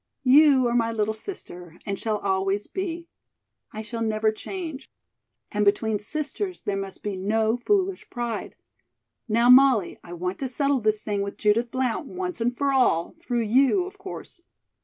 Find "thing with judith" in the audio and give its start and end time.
11.01-11.69